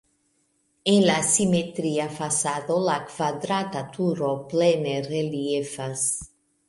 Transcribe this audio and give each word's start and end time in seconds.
En 0.93 0.95
la 1.07 1.17
simetria 1.31 2.07
fasado 2.15 2.77
la 2.87 2.95
kvadrata 3.11 3.85
turo 3.99 4.33
plene 4.55 4.97
reliefas. 5.13 6.09